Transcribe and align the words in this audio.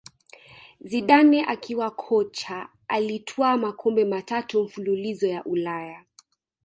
Zidane 0.79 1.45
akiwa 1.47 1.91
kocha 1.91 2.69
alitwaa 2.87 3.57
makombe 3.57 4.05
matatu 4.05 4.63
mfululizo 4.63 5.27
ya 5.27 5.43
Ulaya 5.43 6.05